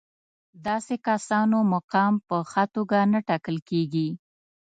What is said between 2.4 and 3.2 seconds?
ښه توګه نه